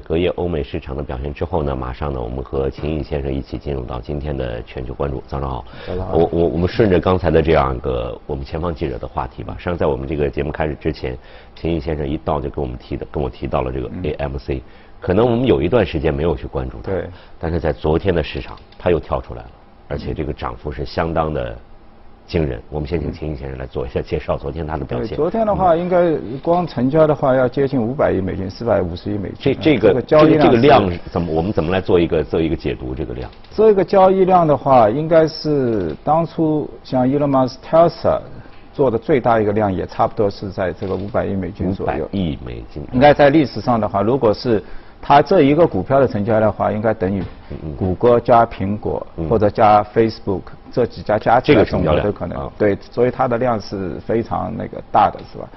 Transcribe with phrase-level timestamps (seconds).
[0.00, 5.22] 隔夜欧美市场的表现之后呢，马上呢，我们和秦毅先生一起进入到今天的全球关注。
[5.26, 6.16] 早上好，早上好。
[6.16, 9.54] 我我我们顺着刚才的这样一个我们前方记者的话题吧。
[9.58, 11.16] 实际上，在我们这个节目开始之前，
[11.54, 14.60] 秦毅先生一到就跟我们提的，跟我提到了这个 AMC。
[15.00, 17.06] 可能我们有一段时间没有去关注它，对。
[17.38, 19.50] 但是在昨天的市场，它又跳出来了，
[19.88, 21.56] 而且这个涨幅是相当的。
[22.26, 24.36] 惊人，我们先请秦毅先生来做一下介绍。
[24.36, 29.56] 昨天他的表现，昨天的话，应该光成交的话要接近五百亿美金，四百五十亿美金。
[29.60, 31.32] 这这个交易这个量怎么？
[31.32, 32.94] 我们怎么来做一个做一个解读？
[32.94, 33.30] 这个量？
[33.52, 38.20] 这个交易量的话，应该是当初像 Elon Musk Tesla
[38.72, 42.08] 做的最大一个量，也差不多是在这个五百亿美金左右。
[42.10, 42.82] 亿美金。
[42.92, 44.60] 应该在历史上的话，如果是
[45.00, 47.22] 它这一个股票的成交量的话，应该等于
[47.78, 50.42] 谷歌加苹果或者加 Facebook。
[50.76, 55.48] 这几家加起来总和都可能对，所以它的量是非常那个大的，是吧？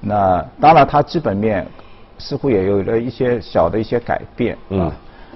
[0.00, 1.66] 那当然，它基本面
[2.16, 4.90] 似乎也有了一些小的一些改变啊。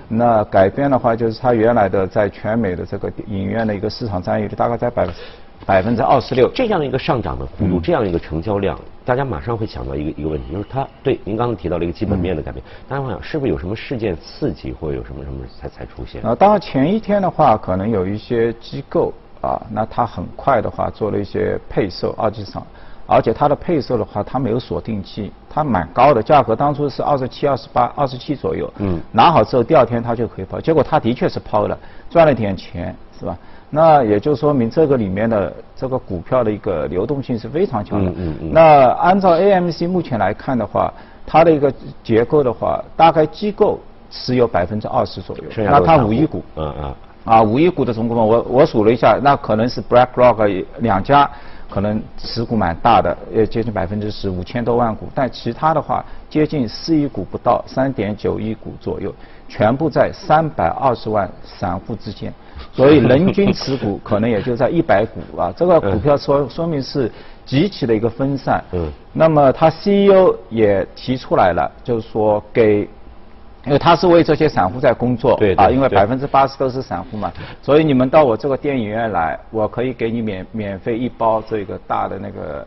[0.08, 5.06] 那改变的话，就是它原来的在全美的这个影院的一个市场占有率大概在百
[5.66, 6.50] 百分之二十六。
[6.54, 16.22] 这样一个上涨的幅度，这样一个成交量，大家马上会想到一个一个问题，就是它对您刚刚提到了一个基本面的改变，大家会想是不是有什么事件刺激，或者有什么什么才才出现？
[16.22, 19.12] 啊，当然前一天的话，可能有一些机构。
[19.40, 22.66] 啊，那它很快的话做了一些配售二级市场，
[23.06, 28.72] 而且它的配售的话，它没有锁定期，它蛮高的价格，当初是二十七、二十八、二十七左右。
[28.78, 29.00] 嗯。
[29.12, 31.78] 拿好之后，第二天它就可以抛，结果它的确是抛了，
[32.10, 33.36] 赚了点钱，是吧？
[33.68, 38.10] 那也就说明这个里面的这个股票的一个流动性是非常强的。
[38.10, 38.50] 嗯嗯嗯。
[38.52, 40.92] 那按照 AMC 目前来看的话，
[41.26, 46.42] 它的一个结构的话，大概机构持有百分之二十左右，那它五亿股。
[46.56, 46.94] 嗯嗯。
[47.26, 51.28] 啊，五亿股的总股本，我我数了一下，那可能是 BlackRock 两家，
[51.68, 55.08] 可能持股蛮大的，也接近百分之十，五千多万股。
[55.12, 59.12] 但其他的话，接近四亿股不到，三点九亿股左右，
[59.48, 62.32] 全部在三百二十万散户之间，
[62.72, 65.52] 所以人均持股可能也就在一百股啊。
[65.56, 67.10] 这个股票说说明是
[67.44, 68.62] 极其的一个分散。
[68.70, 68.88] 嗯。
[69.12, 72.88] 那么他 CEO 也提出来了，就是说给。
[73.66, 82.66] 因为他是为这些散户在工作，啊，因为百分之八十都是散户嘛，所以你们到我这个电影院来，我可以给你免免费一包这个大的那个，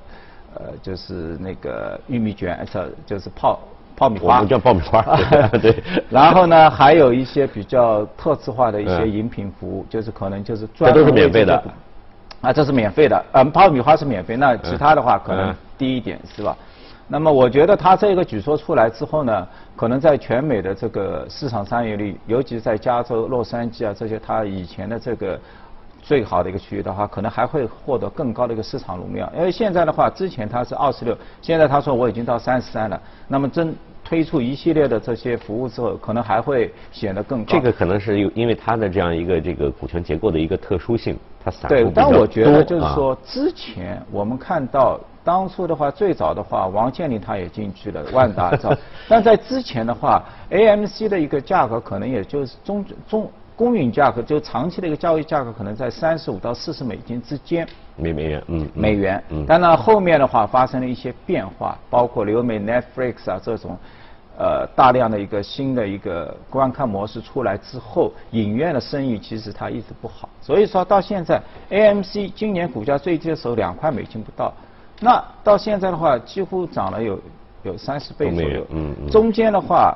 [0.56, 3.60] 呃，就是那个玉米卷，这就是泡
[3.96, 4.36] 泡米花。
[4.36, 5.02] 我们叫爆米花。
[5.62, 5.82] 对。
[6.10, 11.64] 然后呢，还有一些比较特制化的一些饮品服务，就是可能就是专这都是免费的。
[12.42, 16.56] 啊，这是免费的，嗯，爆米花是免费，那其他的话可能低一点，是吧？
[17.12, 25.40] 那么我觉得他这个举措出来之后呢，可能在全美的这个市场占有率，尤其在加州、洛杉矶啊这些他以前的这个
[26.02, 29.32] 最好的一个区域的话，可能还会获得更高的一个市场容量。
[29.36, 33.02] 因为现在的话，之前它是二十六，现在他说我已经到三十三了。
[33.28, 37.52] 那么真推出一系列的这些服务之后，可能还会显得更高。
[37.52, 45.00] 这个可能是有因为它的这样一个这个股权结构的一个特殊性，它散对，但我觉得就是说，之前我们看到。
[45.22, 48.76] 当初的话，最早的话，王健林他也进去了，万达 造。
[49.08, 57.68] 但在之前的话，AMC 的一个价格可能也就是中中公允价格，就长期的一个交易价格可能在三十五到四十美金之间。
[57.98, 58.70] 美美元，嗯。
[58.74, 59.22] 美元。
[59.28, 59.44] 嗯。
[59.46, 63.78] 但呢，后面的话发生了一些变化，包括流美 Netflix 啊这种，
[64.38, 70.30] 呃，大量的一个新的一个观看模式出来之后，影院的生意其实它一直不好。
[70.40, 74.54] 所以说到现在，AMC 今年股价最低的时候两块美金不到。
[75.02, 77.20] 那到现在的话，几乎涨了有
[77.64, 78.66] 有三十倍左右。
[78.70, 79.10] 嗯嗯。
[79.10, 79.94] 中间的话，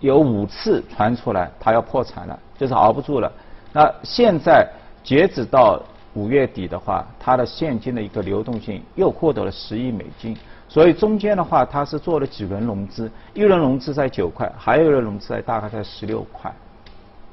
[0.00, 3.32] 有五次传出来它要破产了，就是熬不住了。
[3.72, 4.64] 那现在
[5.02, 5.82] 截止到
[6.14, 10.36] 五月底的话，它的现金的一个流动性又获得了十亿美金。
[10.68, 16.54] 所以中间的话，它是做了几轮融资，一轮融资在九块，还有一轮融资在大概在十六块。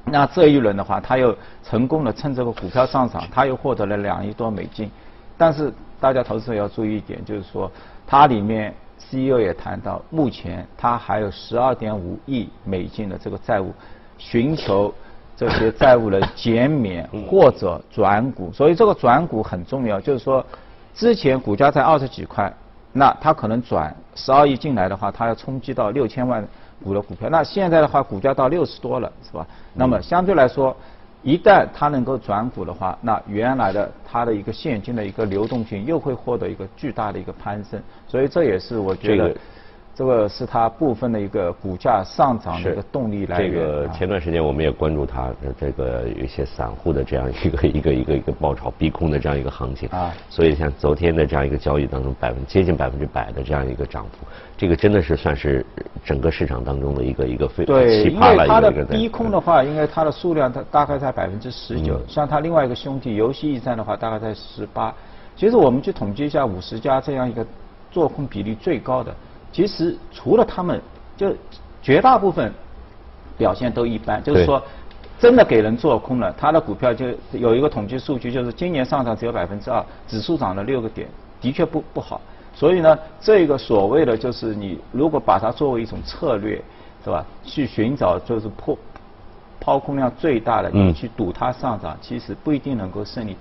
[0.06, 4.90] 那这一轮的话，它又成功的趁这个股票上涨，它又获得了两亿多美金。
[5.38, 7.72] 但是大家投资者要注意一点，就是说
[8.08, 13.72] 它里面 CEO 也谈到，目前它还有十二点五亿美金的这个债务，
[14.18, 14.92] 寻求
[15.40, 20.02] 这些债务的减免或者转股，所以这个转股很重要。
[20.02, 20.46] 就是说，
[20.94, 22.54] 之前股价在二十几块，
[22.92, 26.46] 那它可能转十二亿进来的话，它要冲击到六千万
[26.84, 27.30] 股的股票。
[27.30, 29.48] 那现在的话，股价到六十多了，是吧？
[29.74, 30.76] 那么相对来说。
[31.22, 37.78] 一旦它能够转股的话，那原来的它的一个现金的一个流动性又会获得一个巨大的一个攀升，
[38.08, 39.36] 所以这也是我觉得
[40.00, 43.52] 这个是它部分的一个股价上涨的一个动力来源。
[43.52, 45.30] 这个前段时间我们也关注它，
[45.60, 50.14] 这个有一些散户的这样一个一个一个一个爆炒逼空的这样一个行情啊。
[50.30, 54.26] 所以像昨天的这样一个交易当中，百分接近百分之百的这样一个涨幅，
[54.56, 55.66] 这个真的是算是
[56.06, 58.32] 整个市场当中的一个一个非常奇葩了。
[58.32, 64.96] 因为它的逼空的话，应该它的数量它大概在百分之十九，像它另外一个兄弟游戏驿站的话，大概在十八。
[65.36, 67.46] 其实我们去统计一下五十家这样一个
[67.92, 69.14] 做空比例最高的。
[69.52, 70.82] 其实除了他们，
[71.18, 71.34] 就
[71.82, 72.52] 绝大部分
[73.38, 74.24] 表现都一般。
[74.24, 74.62] 就是说，
[75.20, 81.08] 真的给人做空了，他的股票就有一个统计数据，就是今年上涨只有百分之二，指数涨了六个点，
[81.42, 82.22] 的确不不好。
[82.54, 86.62] 所以呢，这个所谓的就是你如果把它作为一种策略，
[87.04, 87.26] 是吧？
[87.44, 88.78] 去寻找就是破
[89.60, 93.36] 抛空量最大的，你去赌它上涨，其实不一定能够胜利。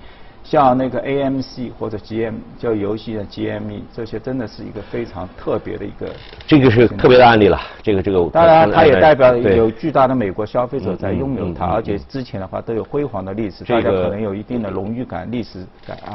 [0.44, 6.08] 像那个 AMC 或者 GM 叫游戏的 GME，这些真的是一个非常特别的一个。
[6.46, 8.18] 这个是特别的案例了，这个这个。
[8.30, 16.06] 当然，它也代表有巨大的美国消费者在拥有它，而且之前的话都有辉煌的历史，大家可能有一定的荣誉感、历史感啊。